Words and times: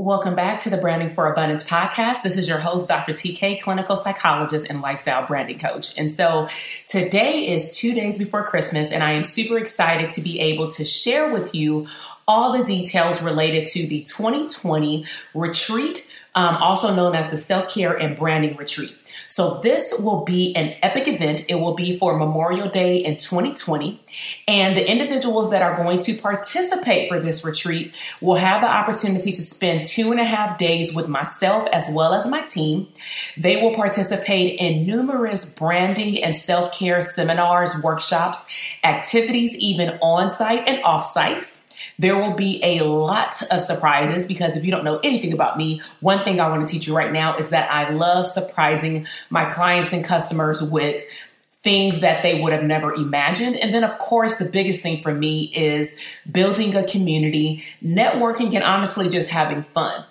Welcome 0.00 0.34
back 0.34 0.60
to 0.60 0.70
the 0.70 0.78
Branding 0.78 1.10
for 1.10 1.30
Abundance 1.30 1.62
podcast. 1.62 2.22
This 2.22 2.38
is 2.38 2.48
your 2.48 2.56
host, 2.56 2.88
Dr. 2.88 3.12
TK, 3.12 3.60
clinical 3.60 3.96
psychologist 3.96 4.66
and 4.70 4.80
lifestyle 4.80 5.26
branding 5.26 5.58
coach. 5.58 5.92
And 5.98 6.10
so 6.10 6.48
today 6.86 7.46
is 7.50 7.76
two 7.76 7.92
days 7.92 8.16
before 8.16 8.46
Christmas, 8.46 8.92
and 8.92 9.04
I 9.04 9.12
am 9.12 9.24
super 9.24 9.58
excited 9.58 10.08
to 10.12 10.22
be 10.22 10.40
able 10.40 10.68
to 10.68 10.86
share 10.86 11.30
with 11.30 11.54
you 11.54 11.86
all 12.26 12.56
the 12.56 12.64
details 12.64 13.22
related 13.22 13.66
to 13.66 13.86
the 13.88 14.00
2020 14.00 15.04
retreat, 15.34 16.06
um, 16.34 16.56
also 16.56 16.94
known 16.94 17.14
as 17.14 17.28
the 17.28 17.36
Self 17.36 17.72
Care 17.72 17.96
and 17.96 18.16
Branding 18.16 18.56
Retreat. 18.56 18.94
So 19.28 19.58
this 19.60 19.94
will 19.98 20.24
be 20.24 20.54
an 20.56 20.76
epic 20.82 21.08
event. 21.08 21.44
It 21.48 21.56
will 21.56 21.74
be 21.74 21.98
for 21.98 22.16
Memorial 22.16 22.68
Day 22.68 22.98
in 22.98 23.16
2020. 23.16 24.00
And 24.46 24.76
the 24.76 24.88
individuals 24.88 25.50
that 25.50 25.62
are 25.62 25.76
going 25.76 25.98
to 26.00 26.14
participate 26.14 27.08
for 27.08 27.18
this 27.18 27.44
retreat 27.44 27.94
will 28.20 28.36
have 28.36 28.60
the 28.60 28.68
opportunity 28.68 29.32
to 29.32 29.42
spend 29.42 29.86
two 29.86 30.10
and 30.10 30.20
a 30.20 30.24
half 30.24 30.58
days 30.58 30.94
with 30.94 31.08
myself 31.08 31.68
as 31.72 31.88
well 31.90 32.14
as 32.14 32.26
my 32.26 32.42
team. 32.42 32.88
They 33.36 33.60
will 33.60 33.74
participate 33.74 34.58
in 34.60 34.86
numerous 34.86 35.52
branding 35.54 36.22
and 36.22 36.34
self 36.34 36.72
care 36.72 37.00
seminars, 37.02 37.74
workshops, 37.82 38.46
activities, 38.84 39.56
even 39.56 39.98
on 40.00 40.30
site 40.30 40.68
and 40.68 40.82
off 40.84 41.04
site. 41.04 41.56
There 42.00 42.16
will 42.16 42.32
be 42.32 42.60
a 42.64 42.80
lot 42.80 43.42
of 43.50 43.60
surprises 43.60 44.24
because 44.24 44.56
if 44.56 44.64
you 44.64 44.70
don't 44.70 44.84
know 44.84 45.00
anything 45.04 45.34
about 45.34 45.58
me, 45.58 45.82
one 46.00 46.24
thing 46.24 46.40
I 46.40 46.48
want 46.48 46.62
to 46.62 46.66
teach 46.66 46.86
you 46.86 46.96
right 46.96 47.12
now 47.12 47.36
is 47.36 47.50
that 47.50 47.70
I 47.70 47.90
love 47.90 48.26
surprising 48.26 49.06
my 49.28 49.44
clients 49.44 49.92
and 49.92 50.02
customers 50.02 50.62
with 50.62 51.04
things 51.62 52.00
that 52.00 52.22
they 52.22 52.40
would 52.40 52.54
have 52.54 52.64
never 52.64 52.94
imagined. 52.94 53.54
And 53.56 53.74
then, 53.74 53.84
of 53.84 53.98
course, 53.98 54.38
the 54.38 54.48
biggest 54.48 54.82
thing 54.82 55.02
for 55.02 55.12
me 55.12 55.52
is 55.54 55.94
building 56.30 56.74
a 56.74 56.84
community, 56.84 57.64
networking, 57.84 58.54
and 58.54 58.64
honestly 58.64 59.10
just 59.10 59.28
having 59.28 59.64
fun. 59.74 60.06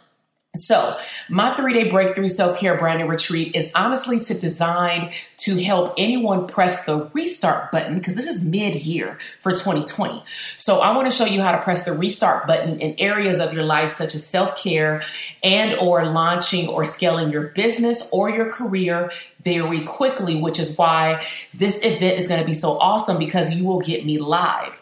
So, 0.56 0.98
my 1.30 1.54
three 1.54 1.74
day 1.74 1.92
breakthrough 1.92 2.28
self 2.28 2.58
care 2.58 2.76
branding 2.76 3.08
retreat 3.08 3.56
is 3.56 3.72
honestly 3.76 4.20
to 4.22 4.34
design 4.34 5.12
to 5.38 5.62
help 5.62 5.94
anyone 5.96 6.48
press 6.48 6.86
the 6.86 7.08
restart 7.14 7.72
button 7.72 8.00
because 8.00 8.16
this 8.16 8.26
is 8.26 8.44
mid 8.44 8.74
year 8.74 9.20
for 9.42 9.52
2020. 9.52 10.24
So, 10.58 10.80
I 10.80 10.96
want 10.96 11.08
to 11.08 11.16
show 11.16 11.26
you 11.26 11.40
how 11.40 11.52
to 11.52 11.62
press 11.62 11.84
the 11.84 11.94
restart 11.94 12.48
button 12.48 12.80
in 12.80 12.96
areas 12.98 13.38
of 13.38 13.54
your 13.54 13.64
life 13.64 13.92
such 13.92 14.16
as 14.16 14.26
self 14.26 14.58
care 14.58 15.04
and 15.44 15.76
or 15.76 16.08
launching 16.08 16.68
or 16.68 16.84
scaling 16.84 17.32
your 17.32 17.50
business 17.50 18.10
or 18.12 18.32
your 18.32 18.52
career 18.52 19.12
very 19.44 19.82
quickly, 19.82 20.42
which 20.42 20.58
is 20.58 20.76
why 20.76 21.24
this 21.54 21.86
event 21.86 22.18
is 22.18 22.28
going 22.28 22.40
to 22.40 22.48
be 22.48 22.56
so 22.56 22.80
awesome 22.80 23.20
because 23.20 23.56
you 23.56 23.66
will 23.66 23.82
get 23.82 24.04
me 24.04 24.18
live. 24.18 24.79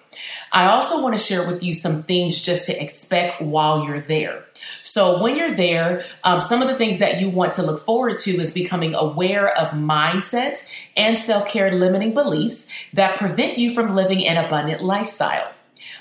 I 0.51 0.67
also 0.67 1.01
want 1.01 1.15
to 1.17 1.21
share 1.21 1.47
with 1.47 1.63
you 1.63 1.73
some 1.73 2.03
things 2.03 2.41
just 2.41 2.65
to 2.65 2.81
expect 2.81 3.41
while 3.41 3.85
you're 3.85 3.99
there. 3.99 4.45
So, 4.81 5.21
when 5.21 5.35
you're 5.35 5.55
there, 5.55 6.03
um, 6.23 6.39
some 6.39 6.61
of 6.61 6.67
the 6.67 6.75
things 6.75 6.99
that 6.99 7.19
you 7.21 7.29
want 7.29 7.53
to 7.53 7.63
look 7.63 7.85
forward 7.85 8.17
to 8.17 8.31
is 8.31 8.51
becoming 8.51 8.95
aware 8.95 9.55
of 9.55 9.69
mindset 9.69 10.65
and 10.95 11.17
self 11.17 11.47
care 11.47 11.71
limiting 11.71 12.13
beliefs 12.13 12.67
that 12.93 13.17
prevent 13.17 13.57
you 13.57 13.73
from 13.73 13.95
living 13.95 14.25
an 14.25 14.43
abundant 14.43 14.83
lifestyle. 14.83 15.51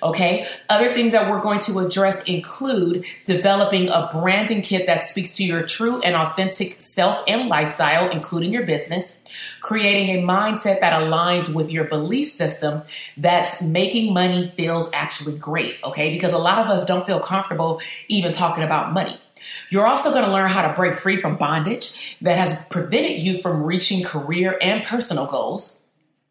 Okay. 0.02 0.46
Other 0.68 0.92
things 0.92 1.12
that 1.12 1.30
we're 1.30 1.40
going 1.40 1.60
to 1.60 1.78
address 1.78 2.22
include 2.24 3.04
developing 3.24 3.88
a 3.88 4.08
branding 4.12 4.62
kit 4.62 4.86
that 4.86 5.04
speaks 5.04 5.36
to 5.36 5.44
your 5.44 5.62
true 5.62 6.00
and 6.00 6.14
authentic 6.14 6.80
self 6.80 7.22
and 7.26 7.48
lifestyle, 7.48 8.10
including 8.10 8.52
your 8.52 8.64
business, 8.64 9.20
creating 9.60 10.16
a 10.16 10.22
mindset 10.22 10.80
that 10.80 10.92
aligns 11.00 11.52
with 11.54 11.70
your 11.70 11.84
belief 11.84 12.28
system 12.28 12.82
that's 13.16 13.62
making 13.62 14.12
money 14.12 14.52
feels 14.56 14.90
actually 14.92 15.36
great. 15.38 15.76
Okay. 15.84 16.12
Because 16.12 16.32
a 16.32 16.38
lot 16.38 16.64
of 16.64 16.70
us 16.70 16.84
don't 16.84 17.06
feel 17.06 17.20
comfortable 17.20 17.80
even 18.08 18.32
talking 18.32 18.64
about 18.64 18.92
money. 18.92 19.18
You're 19.70 19.86
also 19.86 20.10
going 20.10 20.24
to 20.24 20.32
learn 20.32 20.50
how 20.50 20.66
to 20.66 20.74
break 20.74 20.94
free 20.94 21.16
from 21.16 21.36
bondage 21.36 22.16
that 22.20 22.36
has 22.36 22.58
prevented 22.70 23.22
you 23.22 23.40
from 23.40 23.62
reaching 23.62 24.04
career 24.04 24.58
and 24.60 24.82
personal 24.82 25.26
goals. 25.26 25.75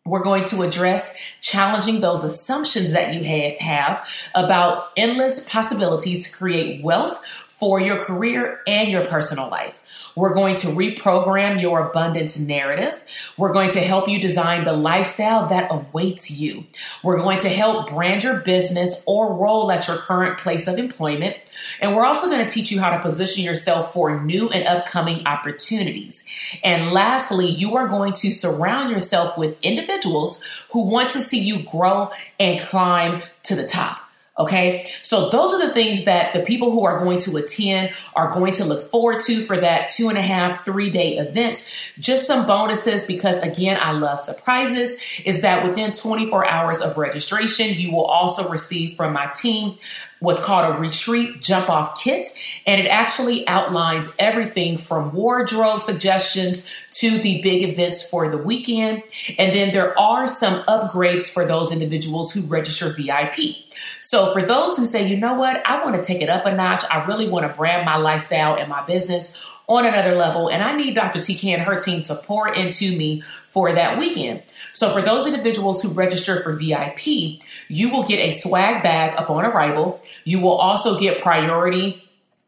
We're 0.06 0.22
going 0.22 0.44
to 0.46 0.62
address 0.62 1.16
challenging 1.42 2.00
those 2.00 2.24
assumptions 2.24 2.92
that 2.92 3.16
you 3.16 3.24
have 3.60 4.08
about 4.36 4.92
endless 4.96 5.50
possibilities 5.50 6.30
to 6.30 6.38
create 6.38 6.84
wealth 6.84 7.45
for 7.58 7.80
your 7.80 7.98
career 8.02 8.62
and 8.68 8.90
your 8.90 9.06
personal 9.06 9.50
life. 9.50 9.76
We're 10.16 10.34
going 10.34 10.56
to 10.58 10.68
reprogram 10.68 11.62
your 11.62 11.90
abundance 11.90 12.38
narrative. 12.38 12.94
We're 13.38 13.54
going 13.54 13.72
to 13.72 13.82
help 13.82 14.08
you 14.08 14.20
design 14.20 14.64
the 14.64 14.74
lifestyle 14.74 15.48
that 15.50 15.72
awaits 15.72 16.32
you. 16.32 16.66
We're 17.04 17.18
going 17.18 17.40
to 17.40 17.50
help 17.50 17.90
brand 17.90 18.24
your 18.24 18.40
business 18.40 19.04
or 19.06 19.34
role 19.34 19.72
at 19.72 19.88
your 19.88 19.98
current 19.98 20.40
place 20.40 20.68
of 20.68 20.78
employment. 20.78 21.38
And 21.82 21.96
we're 21.96 22.06
also 22.06 22.28
going 22.28 22.46
to 22.46 22.54
teach 22.54 22.72
you 22.72 22.80
how 22.80 22.92
to 22.92 23.02
position 23.02 23.44
yourself 23.44 23.94
for 23.94 24.22
new 24.22 24.50
and 24.50 24.68
upcoming 24.68 25.26
opportunities. 25.26 26.26
And 26.64 26.92
lastly, 26.92 27.48
you 27.48 27.76
are 27.76 27.88
going 27.88 28.14
to 28.14 28.32
surround 28.32 28.92
yourself 28.92 29.38
with 29.38 29.58
individuals 29.62 30.44
who 30.72 30.86
want 30.86 31.12
to 31.12 31.22
see 31.22 31.40
you 31.40 31.64
grow 31.64 32.12
and 32.40 32.60
climb 32.62 33.22
to 33.44 33.56
the 33.56 33.68
top. 33.68 34.05
Okay, 34.38 34.86
so 35.02 35.30
those 35.30 35.54
are 35.54 35.66
the 35.66 35.74
things 35.74 36.04
that 36.04 36.34
the 36.34 36.42
people 36.42 36.70
who 36.70 36.84
are 36.84 37.00
going 37.00 37.20
to 37.20 37.38
attend 37.38 37.92
are 38.18 38.34
going 38.34 38.52
to 38.54 38.66
look 38.66 38.92
forward 38.92 39.22
to 39.22 39.42
for 39.42 39.56
that 39.56 39.88
two 39.88 40.10
and 40.10 40.18
a 40.18 40.22
half, 40.22 40.66
three 40.66 40.90
day 40.90 41.18
event. 41.18 41.66
Just 42.00 42.28
some 42.28 42.46
bonuses 42.46 43.06
because, 43.06 43.38
again, 43.40 43.78
I 43.82 43.92
love 43.92 44.20
surprises. 44.20 44.98
Is 45.24 45.42
that 45.42 45.66
within 45.66 45.94
24 45.94 46.46
hours 46.50 46.82
of 46.82 46.98
registration, 46.98 47.70
you 47.80 47.94
will 47.94 48.04
also 48.04 48.50
receive 48.50 48.98
from 48.98 49.14
my 49.14 49.28
team 49.28 49.78
what's 50.26 50.44
called 50.44 50.76
a 50.76 50.78
retreat 50.78 51.42
jump 51.42 51.70
off 51.70 52.02
kit. 52.02 52.28
And 52.66 52.82
it 52.82 52.88
actually 52.88 53.48
outlines 53.48 54.14
everything 54.20 54.78
from 54.78 55.14
wardrobe 55.14 55.80
suggestions 55.80 56.68
to 56.92 57.20
the 57.20 57.42
big 57.42 57.64
events 57.64 58.08
for 58.08 58.30
the 58.30 58.38
weekend. 58.38 59.04
And 59.38 59.54
then 59.54 59.72
there 59.72 59.98
are 59.98 60.28
some 60.28 60.64
upgrades 60.64 61.30
for 61.32 61.46
those 61.46 61.72
individuals 61.72 62.32
who 62.32 62.42
register 62.42 62.90
VIP. 62.90 63.56
So 64.02 64.34
for 64.34 64.42
those 64.42 64.78
who 64.78 64.86
say, 64.86 65.08
you 65.08 65.18
know 65.18 65.36
what, 65.36 65.66
I 65.68 65.84
want 65.84 65.96
to 65.96 66.02
take 66.02 66.22
it 66.22 66.30
up 66.30 66.46
a 66.46 66.56
notch, 66.56 66.84
I 66.90 67.06
really 67.06 67.28
want 67.28 67.48
to 67.48 67.58
brand 67.58 67.86
my 67.86 67.98
lifestyle 67.98 68.56
and 68.56 68.70
my 68.70 68.86
business 68.86 69.38
on 69.68 69.86
another 69.86 70.16
level. 70.16 70.48
And 70.48 70.64
I 70.64 70.76
need 70.76 70.96
Dr. 70.96 71.20
TK 71.20 71.54
and 71.54 71.62
her 71.62 71.76
team 71.76 72.04
to 72.04 72.16
pour 72.16 72.54
into 72.54 72.96
me 72.96 73.22
for 73.50 73.74
that 73.74 73.98
weekend. 73.98 74.44
So 74.74 74.90
for 74.90 75.02
those 75.02 75.26
individuals 75.26 75.82
who 75.82 75.90
register 75.90 76.44
for 76.44 76.54
VIP, 76.54 77.40
you 77.68 77.92
will 77.92 78.04
get 78.04 78.20
a 78.20 78.32
swag 78.32 78.84
bag 78.84 79.16
upon 79.18 79.46
arrival. 79.46 80.02
You 80.24 80.40
will 80.40 80.56
also 80.56 81.00
get 81.00 81.22
priority 81.22 82.02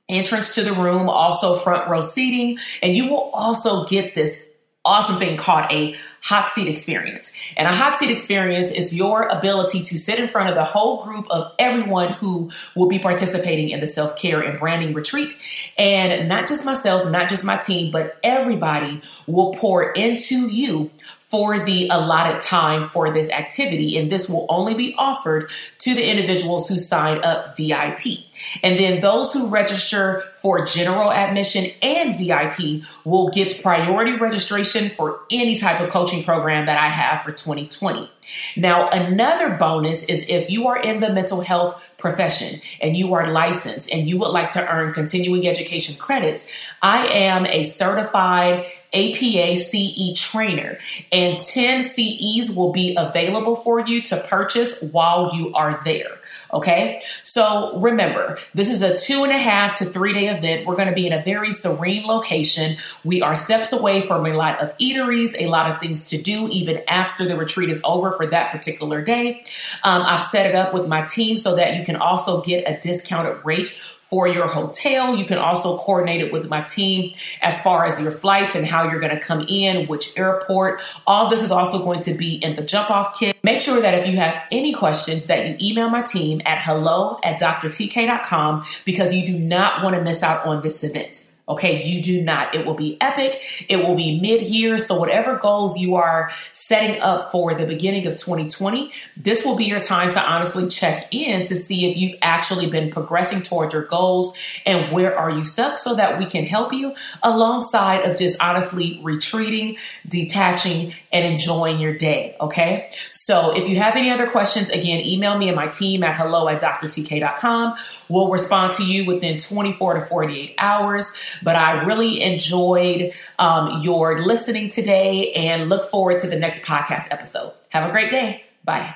entrance 0.09 0.55
to 0.55 0.63
the 0.63 0.73
room, 0.73 1.09
also 1.09 1.55
front 1.55 1.89
row 1.89 2.01
seating, 2.01 2.57
and 2.81 2.95
you 2.95 3.07
will 3.07 3.29
also 3.33 3.85
get 3.85 4.15
this 4.15 4.46
awesome 4.85 5.17
thing 5.17 5.37
called 5.37 5.65
a 5.71 5.95
hot 6.21 6.49
seat 6.49 6.67
experience. 6.67 7.31
And 7.55 7.67
a 7.67 7.73
hot 7.73 7.97
seat 7.99 8.09
experience 8.09 8.71
is 8.71 8.93
your 8.93 9.23
ability 9.23 9.83
to 9.83 9.97
sit 9.97 10.19
in 10.19 10.27
front 10.27 10.49
of 10.49 10.55
the 10.55 10.63
whole 10.63 11.03
group 11.03 11.27
of 11.29 11.53
everyone 11.59 12.13
who 12.13 12.51
will 12.75 12.87
be 12.87 12.99
participating 12.99 13.69
in 13.69 13.79
the 13.79 13.87
self 13.87 14.17
care 14.17 14.41
and 14.41 14.57
branding 14.57 14.93
retreat. 14.93 15.33
And 15.77 16.29
not 16.29 16.47
just 16.47 16.65
myself, 16.65 17.09
not 17.09 17.29
just 17.29 17.43
my 17.43 17.57
team, 17.57 17.91
but 17.91 18.17
everybody 18.23 19.01
will 19.25 19.53
pour 19.53 19.91
into 19.91 20.47
you 20.49 20.91
for 21.27 21.59
the 21.59 21.89
allotted 21.89 22.39
time 22.39 22.87
for 22.87 23.11
this 23.11 23.29
activity. 23.29 23.97
And 23.97 24.09
this 24.09 24.29
will 24.29 24.45
only 24.47 24.75
be 24.75 24.95
offered 24.97 25.51
to 25.79 25.93
the 25.93 26.09
individuals 26.09 26.69
who 26.69 26.79
sign 26.79 27.23
up 27.23 27.57
VIP. 27.57 28.19
And 28.63 28.79
then 28.79 29.01
those 29.01 29.33
who 29.33 29.49
register 29.49 30.23
for 30.35 30.65
general 30.65 31.11
admission 31.11 31.65
and 31.81 32.17
VIP 32.17 32.87
will 33.03 33.29
get 33.29 33.61
priority 33.61 34.13
registration 34.13 34.87
for 34.87 35.19
any 35.29 35.57
type 35.57 35.81
of 35.81 35.89
coaching 35.89 36.23
program 36.23 36.65
that 36.67 36.79
I 36.79 36.87
have 36.87 37.23
for 37.23 37.33
2020. 37.33 38.09
Now, 38.55 38.89
another 38.89 39.55
bonus 39.55 40.03
is 40.03 40.25
if 40.29 40.49
you 40.49 40.67
are 40.67 40.79
in 40.79 40.99
the 40.99 41.13
mental 41.13 41.41
health 41.41 41.83
profession 41.97 42.61
and 42.81 42.95
you 42.95 43.13
are 43.13 43.31
licensed 43.31 43.91
and 43.91 44.07
you 44.07 44.17
would 44.17 44.29
like 44.29 44.51
to 44.51 44.73
earn 44.73 44.93
continuing 44.93 45.47
education 45.47 45.95
credits, 45.97 46.45
I 46.81 47.07
am 47.07 47.45
a 47.45 47.63
certified 47.63 48.65
APA 48.93 49.57
CE 49.57 50.13
trainer 50.19 50.77
and 51.11 51.39
10 51.39 51.83
CEs 51.83 52.51
will 52.51 52.71
be 52.71 52.95
available 52.95 53.55
for 53.55 53.85
you 53.85 54.01
to 54.03 54.17
purchase 54.27 54.81
while 54.81 55.35
you 55.35 55.53
are 55.53 55.81
there. 55.83 56.19
Okay. 56.53 57.01
So 57.23 57.77
remember, 57.79 58.37
this 58.53 58.69
is 58.69 58.81
a 58.81 58.97
two 58.97 59.23
and 59.23 59.33
a 59.33 59.37
half 59.37 59.77
to 59.79 59.85
three 59.85 60.13
day 60.13 60.29
event. 60.29 60.65
We're 60.65 60.75
going 60.75 60.87
to 60.87 60.93
be 60.93 61.05
in 61.05 61.13
a 61.13 61.21
very 61.23 61.51
serene 61.51 62.05
location. 62.05 62.77
We 63.03 63.21
are 63.21 63.35
steps 63.35 63.73
away 63.73 64.07
from 64.07 64.25
a 64.25 64.33
lot 64.33 64.61
of 64.61 64.77
eateries, 64.77 65.35
a 65.37 65.47
lot 65.47 65.69
of 65.69 65.79
things 65.79 66.05
to 66.05 66.21
do 66.21 66.47
even 66.49 66.81
after 66.87 67.25
the 67.25 67.35
retreat 67.35 67.69
is 67.69 67.81
over 67.83 68.13
for 68.13 68.27
that 68.27 68.51
particular 68.51 69.01
day. 69.01 69.43
Um, 69.83 70.03
I've 70.03 70.23
set 70.23 70.45
it 70.45 70.55
up 70.55 70.73
with 70.73 70.87
my 70.87 71.05
team 71.05 71.37
so 71.37 71.55
that 71.55 71.75
you 71.75 71.83
can 71.83 71.97
also 71.97 72.41
get 72.41 72.63
a 72.67 72.79
discounted 72.79 73.43
rate 73.45 73.73
for 74.07 74.27
your 74.27 74.47
hotel. 74.47 75.15
You 75.15 75.25
can 75.25 75.37
also 75.37 75.77
coordinate 75.77 76.21
it 76.21 76.31
with 76.31 76.49
my 76.49 76.61
team 76.61 77.13
as 77.41 77.61
far 77.61 77.85
as 77.85 77.99
your 77.99 78.11
flights 78.11 78.55
and 78.55 78.65
how 78.65 78.89
you're 78.89 78.99
going 78.99 79.13
to 79.13 79.19
come 79.19 79.45
in, 79.47 79.87
which 79.87 80.17
airport. 80.17 80.81
All 81.05 81.29
this 81.29 81.43
is 81.43 81.51
also 81.51 81.79
going 81.83 81.99
to 82.01 82.13
be 82.13 82.35
in 82.35 82.55
the 82.55 82.61
jump 82.61 82.89
off 82.89 83.19
kit. 83.19 83.35
Make 83.43 83.59
sure 83.59 83.81
that 83.81 83.93
if 83.93 84.07
you 84.07 84.17
have 84.17 84.41
any 84.51 84.73
questions 84.73 85.25
that 85.25 85.47
you 85.47 85.71
email 85.71 85.89
my 85.89 86.01
team 86.01 86.41
at 86.45 86.59
hello 86.61 87.19
at 87.23 87.39
drtk.com 87.39 88.65
because 88.85 89.13
you 89.13 89.25
do 89.25 89.37
not 89.37 89.83
want 89.83 89.95
to 89.95 90.01
miss 90.01 90.23
out 90.23 90.45
on 90.45 90.61
this 90.63 90.83
event. 90.83 91.26
Okay, 91.49 91.85
you 91.85 92.01
do 92.01 92.21
not. 92.21 92.53
It 92.53 92.65
will 92.65 92.73
be 92.73 92.97
epic. 92.99 93.65
It 93.69 93.77
will 93.77 93.95
be 93.95 94.19
mid 94.19 94.41
year. 94.41 94.77
So, 94.77 94.99
whatever 94.99 95.37
goals 95.37 95.79
you 95.79 95.95
are 95.95 96.29
setting 96.51 97.01
up 97.01 97.31
for 97.31 97.53
the 97.53 97.65
beginning 97.65 98.05
of 98.05 98.17
2020, 98.17 98.91
this 99.15 99.45
will 99.45 99.55
be 99.55 99.63
your 99.63 99.79
time 99.79 100.11
to 100.11 100.19
honestly 100.19 100.67
check 100.67 101.07
in 101.11 101.45
to 101.45 101.55
see 101.55 101.89
if 101.89 101.97
you've 101.97 102.17
actually 102.21 102.69
been 102.69 102.91
progressing 102.91 103.41
toward 103.41 103.71
your 103.71 103.85
goals 103.85 104.37
and 104.65 104.91
where 104.91 105.17
are 105.17 105.31
you 105.31 105.41
stuck 105.41 105.77
so 105.77 105.95
that 105.95 106.19
we 106.19 106.25
can 106.25 106.43
help 106.43 106.73
you 106.73 106.93
alongside 107.23 108.01
of 108.01 108.17
just 108.17 108.41
honestly 108.43 108.99
retreating, 109.01 109.77
detaching, 110.05 110.93
and 111.13 111.25
enjoying 111.25 111.79
your 111.79 111.95
day. 111.95 112.35
Okay, 112.41 112.89
so 113.13 113.55
if 113.55 113.69
you 113.69 113.77
have 113.77 113.95
any 113.95 114.09
other 114.09 114.29
questions, 114.29 114.69
again, 114.69 115.05
email 115.05 115.37
me 115.37 115.47
and 115.47 115.55
my 115.55 115.67
team 115.67 116.03
at 116.03 116.13
hello 116.13 116.49
at 116.49 116.61
drtk.com. 116.61 117.75
We'll 118.09 118.29
respond 118.29 118.73
to 118.73 118.85
you 118.85 119.05
within 119.05 119.37
24 119.37 119.93
to 119.93 120.05
48 120.07 120.55
hours. 120.57 121.13
But 121.41 121.55
I 121.55 121.83
really 121.83 122.21
enjoyed 122.21 123.13
um, 123.39 123.81
your 123.81 124.21
listening 124.21 124.69
today 124.69 125.31
and 125.33 125.69
look 125.69 125.91
forward 125.91 126.19
to 126.19 126.27
the 126.27 126.37
next 126.37 126.63
podcast 126.63 127.07
episode. 127.11 127.53
Have 127.69 127.89
a 127.89 127.91
great 127.91 128.11
day. 128.11 128.43
Bye. 128.63 128.95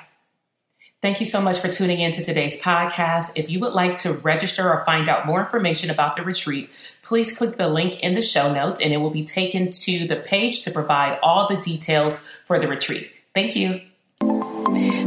Thank 1.02 1.20
you 1.20 1.26
so 1.26 1.42
much 1.42 1.58
for 1.60 1.68
tuning 1.68 2.00
in 2.00 2.12
to 2.12 2.24
today's 2.24 2.62
podcast. 2.62 3.32
If 3.34 3.50
you 3.50 3.60
would 3.62 3.74
like 3.74 3.96
to 4.02 4.14
register 4.14 4.70
or 4.70 4.86
find 4.86 5.10
out 5.10 5.26
more 5.26 5.42
information 5.42 5.90
about 5.90 6.16
the 6.16 6.22
retreat, 6.22 6.70
please 7.02 7.36
click 7.36 7.58
the 7.58 7.68
link 7.68 8.00
in 8.02 8.14
the 8.14 8.22
show 8.22 8.54
notes 8.54 8.80
and 8.80 8.94
it 8.94 8.98
will 8.98 9.10
be 9.10 9.24
taken 9.24 9.72
to 9.72 10.08
the 10.08 10.18
page 10.18 10.64
to 10.66 10.72
provide 10.72 11.18
all 11.24 11.48
the 11.48 11.58
details 11.58 12.24
for 12.46 12.60
the 12.60 12.68
retreat. 12.68 13.12
Thank 13.34 13.56
you. 13.56 13.82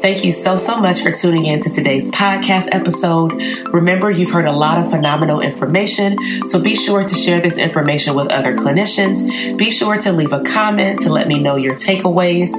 Thank 0.00 0.24
you 0.24 0.30
so, 0.30 0.56
so 0.56 0.78
much 0.78 1.02
for 1.02 1.10
tuning 1.10 1.46
in 1.46 1.60
to 1.60 1.70
today's 1.70 2.08
podcast 2.08 2.68
episode. 2.70 3.32
Remember, 3.72 4.10
you've 4.10 4.30
heard 4.30 4.46
a 4.46 4.52
lot 4.52 4.78
of 4.78 4.90
phenomenal 4.90 5.40
information, 5.40 6.16
so 6.46 6.60
be 6.60 6.76
sure 6.76 7.02
to 7.02 7.14
share 7.16 7.40
this 7.40 7.58
information 7.58 8.14
with 8.14 8.28
other 8.28 8.54
clinicians. 8.54 9.58
Be 9.58 9.72
sure 9.72 9.96
to 9.98 10.12
leave 10.12 10.32
a 10.32 10.40
comment 10.40 11.00
to 11.00 11.12
let 11.12 11.26
me 11.26 11.40
know 11.40 11.56
your 11.56 11.74
takeaways. 11.74 12.50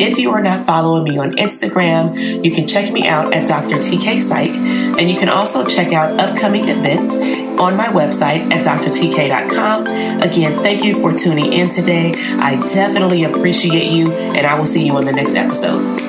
If 0.00 0.18
you 0.18 0.32
are 0.32 0.42
not 0.42 0.66
following 0.66 1.04
me 1.04 1.18
on 1.18 1.36
Instagram, 1.36 2.44
you 2.44 2.50
can 2.50 2.66
check 2.66 2.92
me 2.92 3.06
out 3.06 3.32
at 3.32 3.46
Dr. 3.46 3.76
TK 3.76 4.20
Psych, 4.20 4.50
and 4.50 5.08
you 5.08 5.16
can 5.18 5.28
also 5.28 5.64
check 5.64 5.92
out 5.92 6.18
upcoming 6.18 6.68
events 6.68 7.14
on 7.60 7.76
my 7.76 7.86
website 7.86 8.50
at 8.52 8.64
drtk.com. 8.64 9.86
Again, 10.20 10.60
thank 10.64 10.82
you 10.82 11.00
for 11.00 11.12
tuning 11.12 11.52
in 11.52 11.68
today. 11.68 12.12
I 12.40 12.56
definitely 12.56 13.22
appreciate 13.22 13.92
you, 13.92 14.10
and 14.10 14.44
I 14.44 14.58
will 14.58 14.66
see 14.66 14.84
you 14.84 14.96
on 14.96 15.04
the 15.04 15.12
next 15.12 15.36
episode. 15.36 16.07